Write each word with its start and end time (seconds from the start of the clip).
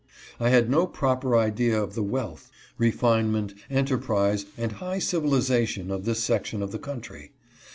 I 0.39 0.49
had 0.49 0.67
no 0.67 0.87
proper 0.87 1.37
idea 1.37 1.79
of 1.79 1.93
the 1.93 2.01
wealth, 2.01 2.49
refinement, 2.79 3.53
enterprise, 3.69 4.47
and 4.57 4.71
high 4.71 4.97
civilization 4.97 5.91
of 5.91 6.05
this 6.05 6.23
section 6.23 6.63
of 6.63 6.71
the 6.71 6.79
country. 6.79 7.33